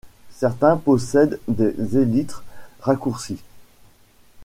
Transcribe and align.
Certains 0.31 0.77
possèdent 0.77 1.39
des 1.47 1.75
élytres 1.99 2.43
raccourcis. 2.79 3.37